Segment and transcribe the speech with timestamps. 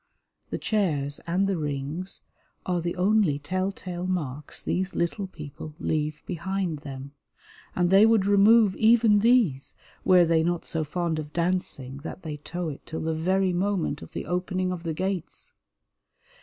[0.49, 2.21] The chairs and the rings
[2.65, 7.11] are the only tell tale marks these little people leave behind them,
[7.75, 12.37] and they would remove even these were they not so fond of dancing that they
[12.37, 15.53] toe it till the very moment of the opening of the gates.